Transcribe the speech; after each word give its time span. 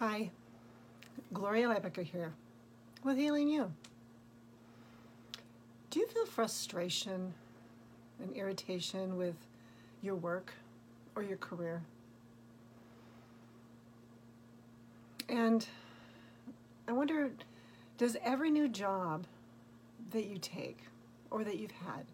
Hi, 0.00 0.30
Gloria 1.32 1.66
Lybecker 1.66 2.04
here 2.04 2.32
with 3.02 3.16
Healing 3.16 3.48
You. 3.48 3.72
Do 5.90 5.98
you 5.98 6.06
feel 6.06 6.24
frustration 6.24 7.34
and 8.22 8.32
irritation 8.36 9.16
with 9.16 9.34
your 10.00 10.14
work 10.14 10.54
or 11.16 11.24
your 11.24 11.36
career? 11.38 11.82
And 15.28 15.66
I 16.86 16.92
wonder 16.92 17.32
does 17.96 18.16
every 18.22 18.52
new 18.52 18.68
job 18.68 19.26
that 20.12 20.26
you 20.26 20.38
take 20.38 20.78
or 21.28 21.42
that 21.42 21.58
you've 21.58 21.72
had 21.72 22.06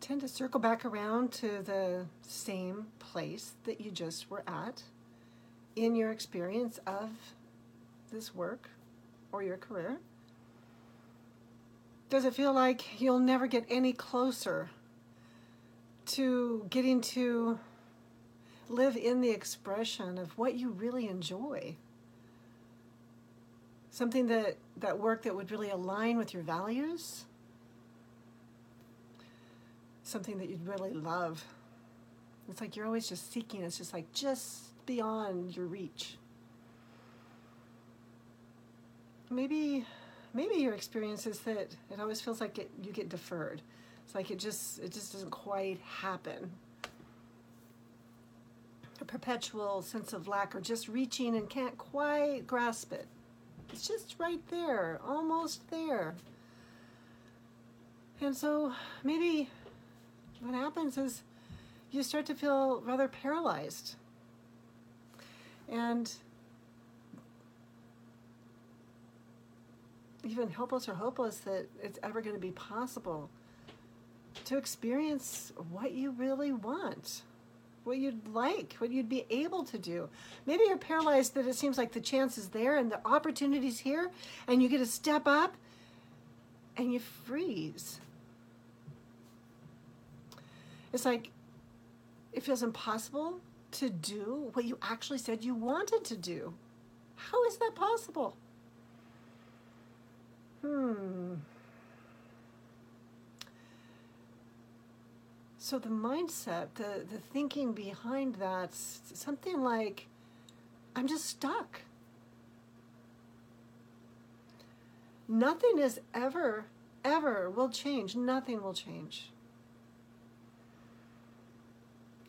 tend 0.00 0.22
to 0.22 0.28
circle 0.28 0.60
back 0.60 0.86
around 0.86 1.30
to 1.32 1.60
the 1.62 2.06
same 2.22 2.86
place 3.00 3.52
that 3.64 3.82
you 3.82 3.90
just 3.90 4.30
were 4.30 4.44
at 4.46 4.82
in 5.76 5.94
your 5.94 6.10
experience 6.10 6.78
of 6.86 7.10
this 8.12 8.34
work 8.34 8.70
or 9.32 9.42
your 9.42 9.56
career? 9.56 9.98
Does 12.10 12.24
it 12.24 12.34
feel 12.34 12.52
like 12.52 13.00
you'll 13.00 13.18
never 13.18 13.46
get 13.46 13.64
any 13.68 13.92
closer 13.92 14.70
to 16.06 16.66
getting 16.70 17.00
to 17.00 17.58
live 18.68 18.96
in 18.96 19.20
the 19.20 19.30
expression 19.30 20.18
of 20.18 20.36
what 20.38 20.54
you 20.54 20.70
really 20.70 21.08
enjoy? 21.08 21.74
Something 23.90 24.26
that, 24.28 24.56
that 24.76 24.98
work 24.98 25.22
that 25.22 25.34
would 25.34 25.50
really 25.50 25.70
align 25.70 26.16
with 26.16 26.34
your 26.34 26.42
values? 26.42 27.24
Something 30.02 30.38
that 30.38 30.48
you'd 30.48 30.66
really 30.66 30.92
love. 30.92 31.44
It's 32.48 32.60
like 32.60 32.76
you're 32.76 32.86
always 32.86 33.08
just 33.08 33.32
seeking, 33.32 33.62
it's 33.62 33.78
just 33.78 33.92
like 33.92 34.12
just 34.12 34.73
beyond 34.86 35.56
your 35.56 35.66
reach. 35.66 36.16
Maybe 39.30 39.84
maybe 40.32 40.56
your 40.56 40.74
experience 40.74 41.26
is 41.26 41.40
that 41.40 41.74
it 41.90 42.00
always 42.00 42.20
feels 42.20 42.40
like 42.40 42.58
it, 42.58 42.70
you 42.82 42.92
get 42.92 43.08
deferred. 43.08 43.62
It's 44.04 44.14
like 44.14 44.30
it 44.30 44.38
just 44.38 44.78
it 44.80 44.92
just 44.92 45.12
doesn't 45.12 45.30
quite 45.30 45.80
happen. 45.80 46.50
A 49.00 49.04
perpetual 49.04 49.82
sense 49.82 50.12
of 50.12 50.28
lack 50.28 50.54
or 50.54 50.60
just 50.60 50.88
reaching 50.88 51.34
and 51.36 51.48
can't 51.48 51.76
quite 51.76 52.46
grasp 52.46 52.92
it. 52.92 53.06
It's 53.72 53.88
just 53.88 54.14
right 54.18 54.40
there, 54.50 55.00
almost 55.04 55.68
there. 55.70 56.14
And 58.20 58.36
so 58.36 58.72
maybe 59.02 59.48
what 60.40 60.54
happens 60.54 60.96
is 60.96 61.22
you 61.90 62.02
start 62.02 62.26
to 62.26 62.34
feel 62.34 62.80
rather 62.82 63.08
paralyzed. 63.08 63.96
And 65.68 66.12
even 70.24 70.50
helpless 70.50 70.88
or 70.88 70.94
hopeless 70.94 71.38
that 71.38 71.66
it's 71.82 71.98
ever 72.02 72.20
going 72.20 72.34
to 72.34 72.40
be 72.40 72.50
possible 72.50 73.28
to 74.46 74.56
experience 74.56 75.52
what 75.70 75.92
you 75.92 76.10
really 76.10 76.52
want, 76.52 77.22
what 77.84 77.98
you'd 77.98 78.28
like, 78.28 78.74
what 78.78 78.90
you'd 78.90 79.08
be 79.08 79.24
able 79.30 79.64
to 79.64 79.78
do. 79.78 80.08
Maybe 80.46 80.64
you're 80.66 80.76
paralyzed 80.76 81.34
that 81.34 81.46
it 81.46 81.54
seems 81.54 81.78
like 81.78 81.92
the 81.92 82.00
chance 82.00 82.38
is 82.38 82.48
there 82.48 82.76
and 82.76 82.90
the 82.90 83.00
opportunity's 83.06 83.78
here, 83.78 84.10
and 84.46 84.62
you 84.62 84.68
get 84.68 84.78
to 84.78 84.86
step 84.86 85.26
up 85.26 85.54
and 86.76 86.92
you 86.92 87.00
freeze. 87.00 88.00
It's 90.92 91.04
like 91.04 91.30
it 92.32 92.42
feels 92.42 92.62
impossible 92.62 93.40
to 93.74 93.90
do 93.90 94.50
what 94.54 94.64
you 94.64 94.78
actually 94.82 95.18
said 95.18 95.44
you 95.44 95.54
wanted 95.54 96.04
to 96.04 96.16
do. 96.16 96.54
How 97.16 97.44
is 97.44 97.56
that 97.58 97.74
possible? 97.74 98.36
Hmm. 100.62 101.34
So 105.58 105.78
the 105.78 105.88
mindset, 105.88 106.68
the, 106.74 107.04
the 107.10 107.18
thinking 107.32 107.72
behind 107.72 108.34
that's 108.36 109.00
something 109.14 109.62
like, 109.62 110.06
I'm 110.94 111.06
just 111.06 111.24
stuck. 111.24 111.80
Nothing 115.26 115.78
is 115.78 116.00
ever, 116.12 116.66
ever 117.02 117.48
will 117.48 117.70
change. 117.70 118.14
Nothing 118.14 118.62
will 118.62 118.74
change. 118.74 119.30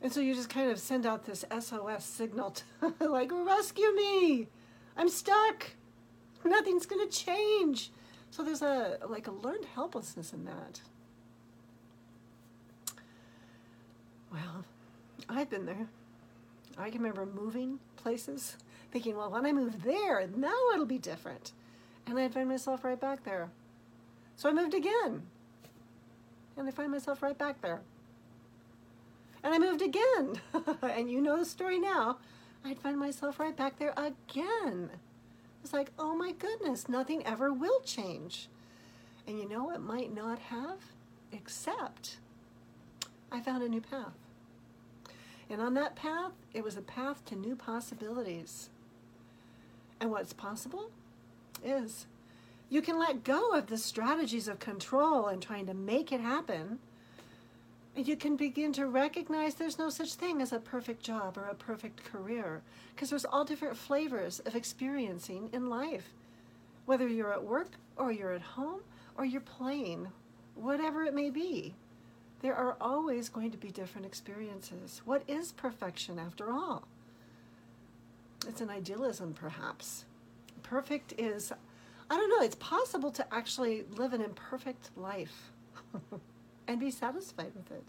And 0.05 0.13
so 0.13 0.19
you 0.19 0.35
just 0.35 0.49
kind 0.49 0.69
of 0.69 0.77
send 0.77 1.07
out 1.07 1.25
this 1.25 1.43
SOS 1.59 2.05
signal 2.05 2.51
to, 2.51 2.93
like, 3.09 3.31
rescue 3.33 3.91
me. 3.95 4.47
I'm 4.95 5.09
stuck. 5.09 5.71
Nothing's 6.43 6.85
to 6.85 7.07
change. 7.07 7.89
So 8.29 8.43
there's 8.43 8.61
a 8.61 8.99
like 9.09 9.25
a 9.25 9.31
learned 9.31 9.65
helplessness 9.73 10.31
in 10.31 10.45
that. 10.45 10.79
Well, 14.31 14.63
I've 15.27 15.49
been 15.49 15.65
there. 15.65 15.87
I 16.77 16.91
can 16.91 17.01
remember 17.01 17.25
moving 17.25 17.79
places, 17.95 18.57
thinking, 18.91 19.17
well, 19.17 19.31
when 19.31 19.47
I 19.47 19.53
move 19.53 19.81
there, 19.81 20.29
now 20.35 20.53
it'll 20.75 20.85
be 20.85 20.99
different. 20.99 21.51
And 22.05 22.19
I'd 22.19 22.31
find 22.31 22.47
myself 22.47 22.83
right 22.83 23.01
back 23.01 23.23
there. 23.23 23.49
So 24.35 24.49
I 24.49 24.53
moved 24.53 24.75
again. 24.75 25.23
And 26.57 26.67
I 26.67 26.69
find 26.69 26.91
myself 26.91 27.23
right 27.23 27.35
back 27.35 27.59
there. 27.63 27.81
And 29.45 29.53
I 29.53 29.59
moved 29.59 29.83
again. 29.83 30.41
and 30.81 31.09
you 31.09 31.21
know 31.21 31.37
the 31.37 31.45
story 31.45 31.79
now. 31.79 32.17
I'd 32.65 32.79
find 32.79 32.97
myself 32.97 33.39
right 33.39 33.55
back 33.55 33.77
there 33.77 33.93
again. 33.95 34.89
It's 35.63 35.71
like, 35.71 35.91
oh 35.99 36.15
my 36.15 36.31
goodness, 36.31 36.89
nothing 36.89 37.23
ever 37.27 37.53
will 37.53 37.79
change. 37.81 38.49
And 39.27 39.37
you 39.37 39.47
know, 39.47 39.69
it 39.69 39.81
might 39.81 40.13
not 40.13 40.39
have, 40.39 40.79
except 41.31 42.17
I 43.31 43.39
found 43.39 43.61
a 43.61 43.69
new 43.69 43.81
path. 43.81 44.17
And 45.47 45.61
on 45.61 45.75
that 45.75 45.95
path, 45.95 46.31
it 46.51 46.63
was 46.63 46.75
a 46.75 46.81
path 46.81 47.23
to 47.25 47.35
new 47.35 47.55
possibilities. 47.55 48.71
And 49.99 50.09
what's 50.09 50.33
possible 50.33 50.89
is 51.63 52.07
you 52.67 52.81
can 52.81 52.97
let 52.97 53.23
go 53.23 53.51
of 53.51 53.67
the 53.67 53.77
strategies 53.77 54.47
of 54.47 54.57
control 54.57 55.27
and 55.27 55.39
trying 55.39 55.67
to 55.67 55.75
make 55.75 56.11
it 56.11 56.19
happen 56.19 56.79
you 57.95 58.17
can 58.17 58.35
begin 58.35 58.73
to 58.73 58.87
recognize 58.87 59.55
there's 59.55 59.79
no 59.79 59.89
such 59.89 60.15
thing 60.15 60.41
as 60.41 60.51
a 60.51 60.59
perfect 60.59 61.01
job 61.01 61.37
or 61.37 61.45
a 61.45 61.55
perfect 61.55 62.03
career 62.03 62.61
because 62.93 63.09
there's 63.09 63.25
all 63.25 63.45
different 63.45 63.77
flavors 63.77 64.39
of 64.39 64.55
experiencing 64.55 65.49
in 65.53 65.69
life. 65.69 66.09
Whether 66.85 67.07
you're 67.07 67.31
at 67.31 67.43
work 67.43 67.71
or 67.95 68.11
you're 68.11 68.33
at 68.33 68.41
home 68.41 68.81
or 69.17 69.23
you're 69.23 69.39
playing, 69.39 70.09
whatever 70.55 71.03
it 71.03 71.13
may 71.13 71.29
be, 71.29 71.73
there 72.41 72.55
are 72.55 72.75
always 72.81 73.29
going 73.29 73.51
to 73.51 73.57
be 73.57 73.69
different 73.69 74.05
experiences. 74.05 75.01
What 75.05 75.23
is 75.27 75.53
perfection 75.53 76.19
after 76.19 76.51
all? 76.51 76.83
It's 78.47 78.61
an 78.61 78.69
idealism, 78.69 79.33
perhaps. 79.33 80.03
Perfect 80.63 81.13
is, 81.17 81.53
I 82.09 82.15
don't 82.15 82.29
know, 82.29 82.45
it's 82.45 82.55
possible 82.55 83.11
to 83.11 83.33
actually 83.33 83.85
live 83.95 84.11
an 84.11 84.21
imperfect 84.21 84.89
life. 84.97 85.51
and 86.67 86.79
be 86.79 86.91
satisfied 86.91 87.51
with 87.55 87.71
it. 87.71 87.83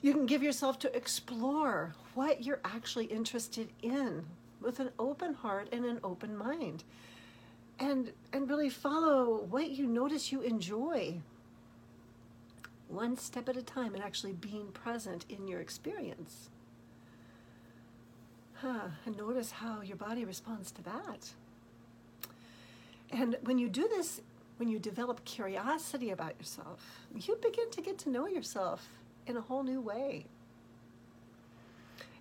You 0.00 0.12
can 0.12 0.26
give 0.26 0.42
yourself 0.42 0.78
to 0.80 0.96
explore 0.96 1.94
what 2.14 2.44
you're 2.44 2.60
actually 2.64 3.06
interested 3.06 3.68
in 3.82 4.24
with 4.60 4.80
an 4.80 4.90
open 4.98 5.34
heart 5.34 5.68
and 5.72 5.84
an 5.84 6.00
open 6.04 6.36
mind. 6.36 6.84
And, 7.80 8.12
and 8.32 8.48
really 8.48 8.70
follow 8.70 9.42
what 9.42 9.70
you 9.70 9.86
notice 9.86 10.32
you 10.32 10.40
enjoy 10.40 11.20
one 12.88 13.16
step 13.16 13.48
at 13.48 13.56
a 13.56 13.62
time 13.62 13.94
and 13.94 14.02
actually 14.02 14.32
being 14.32 14.68
present 14.72 15.24
in 15.28 15.46
your 15.46 15.60
experience. 15.60 16.50
Huh, 18.54 18.88
and 19.06 19.16
notice 19.16 19.52
how 19.52 19.82
your 19.82 19.96
body 19.96 20.24
responds 20.24 20.72
to 20.72 20.82
that. 20.82 21.30
And 23.10 23.36
when 23.42 23.58
you 23.58 23.68
do 23.68 23.86
this 23.88 24.20
when 24.58 24.68
you 24.68 24.78
develop 24.78 25.24
curiosity 25.24 26.10
about 26.10 26.34
yourself, 26.38 27.06
you 27.14 27.36
begin 27.40 27.70
to 27.70 27.80
get 27.80 27.96
to 27.98 28.10
know 28.10 28.26
yourself 28.26 28.88
in 29.26 29.36
a 29.36 29.40
whole 29.40 29.62
new 29.62 29.80
way. 29.80 30.26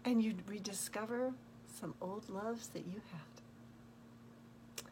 And 0.06 0.24
you 0.24 0.36
rediscover 0.48 1.34
some 1.80 1.94
old 2.00 2.30
loves 2.30 2.68
that 2.70 2.86
you 2.86 3.02
had. 3.12 4.84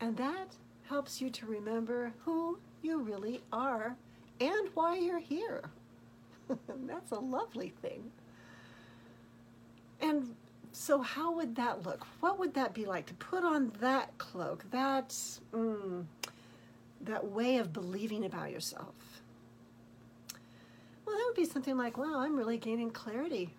And 0.00 0.16
that 0.16 0.56
helps 0.88 1.20
you 1.20 1.30
to 1.30 1.46
remember 1.46 2.12
who 2.24 2.58
you 2.82 3.00
really 3.00 3.40
are 3.52 3.96
and 4.40 4.68
why 4.74 4.96
you're 4.96 5.18
here. 5.20 5.62
That's 6.86 7.12
a 7.12 7.18
lovely 7.18 7.72
thing. 7.82 8.10
And 10.00 10.34
so, 10.72 11.02
how 11.02 11.32
would 11.32 11.54
that 11.56 11.84
look? 11.84 12.06
What 12.20 12.38
would 12.38 12.54
that 12.54 12.74
be 12.74 12.86
like 12.86 13.06
to 13.06 13.14
put 13.14 13.44
on 13.44 13.72
that 13.80 14.16
cloak, 14.18 14.64
that 14.70 15.10
mm, 15.52 16.04
that 17.02 17.26
way 17.26 17.58
of 17.58 17.72
believing 17.72 18.24
about 18.24 18.50
yourself? 18.50 18.94
Well, 21.04 21.16
that 21.16 21.24
would 21.26 21.36
be 21.36 21.44
something 21.44 21.76
like, 21.76 21.96
wow, 21.96 22.20
I'm 22.20 22.36
really 22.36 22.58
gaining 22.58 22.90
clarity 22.90 23.50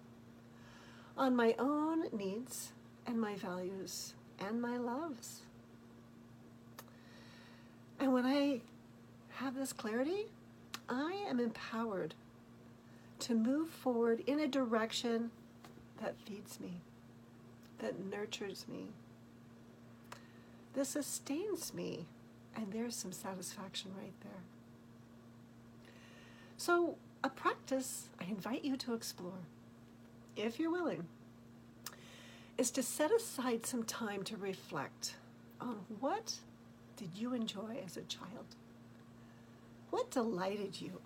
on 1.17 1.35
my 1.35 1.55
own 1.59 2.05
needs 2.15 2.71
and 3.05 3.19
my 3.19 3.35
values 3.35 4.13
and 4.39 4.61
my 4.61 4.77
loves. 4.77 5.41
And 7.99 8.13
when 8.13 8.25
I 8.25 8.61
have 9.29 9.55
this 9.55 9.73
clarity, 9.73 10.27
I 10.89 11.25
am 11.27 11.39
empowered 11.39 12.15
to 13.19 13.35
move 13.35 13.69
forward 13.69 14.23
in 14.25 14.39
a 14.39 14.47
direction 14.47 15.31
that 16.01 16.15
feeds 16.25 16.59
me, 16.59 16.81
that 17.79 18.03
nurtures 18.03 18.65
me, 18.67 18.88
that 20.73 20.85
sustains 20.85 21.73
me. 21.73 22.05
And 22.56 22.71
there's 22.71 22.95
some 22.95 23.12
satisfaction 23.12 23.92
right 23.98 24.13
there. 24.21 24.44
So, 26.57 26.95
a 27.24 27.30
practice 27.30 28.09
I 28.19 28.25
invite 28.25 28.63
you 28.63 28.77
to 28.77 28.94
explore, 28.94 29.45
if 30.36 30.59
you're 30.59 30.71
willing, 30.71 31.06
is 32.57 32.71
to 32.71 32.83
set 32.83 33.12
aside 33.12 33.65
some 33.65 33.83
time 33.83 34.24
to 34.24 34.38
reflect 34.38 35.15
on 35.59 35.77
what 36.00 36.36
did 36.98 37.09
you 37.15 37.33
enjoy 37.33 37.77
as 37.83 37.98
a 37.98 38.01
child? 38.01 38.56
What 39.89 40.12
delighted 40.12 40.80
you? 40.80 41.01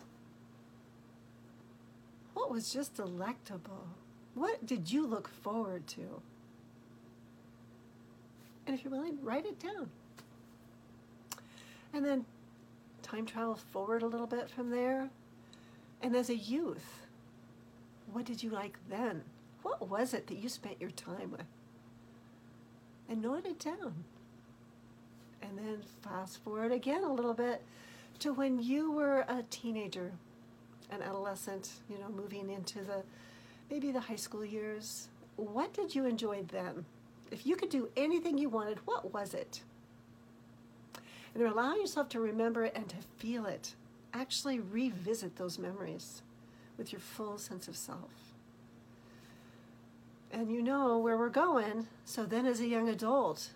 What 2.34 2.52
was 2.52 2.74
just 2.74 2.96
delectable? 2.96 3.88
What 4.34 4.66
did 4.66 4.92
you 4.92 5.08
look 5.08 5.30
forward 5.30 5.88
to? 5.88 6.22
And 8.68 8.76
if 8.76 8.84
you're 8.84 8.92
willing, 8.92 9.18
write 9.24 9.46
it 9.46 9.60
down. 9.60 9.90
And 11.96 12.06
then 12.06 12.26
time 13.02 13.26
travel 13.26 13.56
forward 13.56 14.04
a 14.04 14.08
little 14.08 14.28
bit 14.28 14.50
from 14.50 14.70
there. 14.70 15.10
And 16.02 16.14
as 16.14 16.30
a 16.30 16.36
youth, 16.36 17.08
what 18.12 18.26
did 18.26 18.44
you 18.44 18.50
like 18.50 18.78
then? 18.90 19.24
What 19.64 19.90
was 19.90 20.14
it 20.14 20.28
that 20.28 20.38
you 20.38 20.50
spent 20.50 20.82
your 20.82 20.92
time 20.92 21.32
with? 21.32 21.46
And 23.08 23.22
note 23.22 23.46
it 23.46 23.60
down. 23.60 24.04
And 25.42 25.58
then 25.58 25.78
fast 26.02 26.44
forward 26.44 26.74
again 26.74 27.06
a 27.06 27.14
little 27.14 27.34
bit 27.34 27.64
to 28.20 28.34
when 28.34 28.62
you 28.62 28.92
were 28.92 29.22
a 29.30 29.44
teenager, 29.50 30.12
an 30.92 31.02
adolescent, 31.02 31.72
you 31.90 31.98
know, 31.98 32.10
moving 32.10 32.50
into 32.50 32.80
the 32.80 33.04
maybe 33.72 33.94
the 33.94 34.02
high 34.02 34.18
school 34.18 34.44
years. 34.44 35.08
What 35.38 35.74
did 35.74 35.96
you 35.96 36.06
enjoy 36.06 36.44
then? 36.44 36.84
If 37.32 37.46
you 37.48 37.56
could 37.56 37.70
do 37.70 37.88
anything 37.96 38.38
you 38.38 38.50
wanted, 38.50 38.80
what 38.86 39.14
was 39.14 39.34
it? 39.34 39.62
And 41.36 41.44
allow 41.44 41.76
yourself 41.76 42.08
to 42.10 42.20
remember 42.22 42.64
it 42.64 42.74
and 42.76 42.88
to 42.90 42.96
feel 43.18 43.46
it. 43.46 43.76
Actually 44.14 44.60
revisit 44.60 45.36
those 45.36 45.60
memories 45.60 46.22
with 46.78 46.94
your 46.94 47.02
full 47.02 47.38
sense 47.38 47.68
of 47.68 47.76
self. 47.76 48.34
And 50.32 50.50
you 50.50 50.62
know 50.62 50.98
where 50.98 51.18
we're 51.18 51.30
going. 51.30 51.88
So 52.06 52.26
then, 52.26 52.46
as 52.46 52.62
a 52.62 52.68
young 52.68 52.88
adult, 52.88 53.50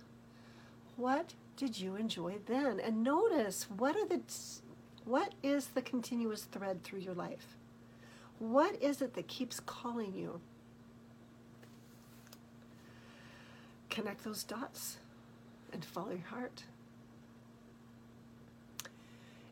what 0.98 1.34
did 1.56 1.80
you 1.80 1.96
enjoy 1.96 2.36
then? 2.46 2.80
And 2.80 3.04
notice 3.04 3.68
what 3.70 3.96
are 3.96 4.06
the 4.06 4.22
what 5.06 5.34
is 5.42 5.68
the 5.68 5.82
continuous 5.82 6.44
thread 6.44 6.84
through 6.84 7.00
your 7.00 7.14
life? 7.14 7.58
What 8.38 8.82
is 8.82 9.02
it 9.02 9.14
that 9.16 9.28
keeps 9.28 9.60
calling 9.60 10.14
you? 10.14 10.40
Connect 13.90 14.24
those 14.24 14.44
dots 14.44 14.98
and 15.74 15.84
follow 15.84 16.12
your 16.12 16.28
heart. 16.28 16.64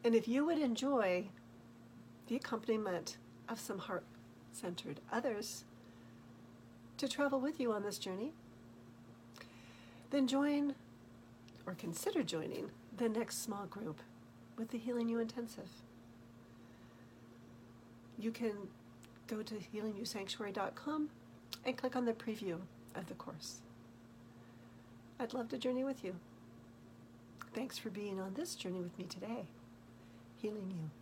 And 0.07 0.15
if 0.15 0.25
you 0.25 0.45
would 0.45 0.59
enjoy 0.59 1.25
the 2.27 2.37
accompaniment 2.37 3.17
of 3.49 3.59
some 3.59 3.77
heart 3.77 4.05
centered 4.53 5.01
others 5.11 5.65
to 6.95 7.09
travel 7.09 7.41
with 7.41 7.59
you 7.59 7.73
on 7.73 7.83
this 7.83 7.97
journey, 7.97 8.31
then 10.11 10.25
join 10.25 10.75
or 11.65 11.73
consider 11.73 12.23
joining 12.23 12.71
the 12.95 13.09
next 13.09 13.43
small 13.43 13.65
group 13.65 13.99
with 14.57 14.69
the 14.69 14.77
Healing 14.77 15.09
You 15.09 15.19
Intensive. 15.19 15.67
You 18.17 18.31
can 18.31 18.53
go 19.27 19.43
to 19.43 19.55
healingyousanctuary.com 19.55 21.09
and 21.65 21.77
click 21.77 21.97
on 21.97 22.05
the 22.05 22.13
preview 22.13 22.61
of 22.95 23.07
the 23.07 23.15
course. 23.15 23.59
I'd 25.19 25.33
love 25.33 25.49
to 25.49 25.57
journey 25.57 25.83
with 25.83 26.05
you. 26.05 26.15
Thanks 27.53 27.77
for 27.77 27.89
being 27.89 28.21
on 28.21 28.35
this 28.35 28.55
journey 28.55 28.79
with 28.79 28.97
me 28.97 29.03
today. 29.03 29.47
Healing 30.41 30.71
you. 30.71 30.96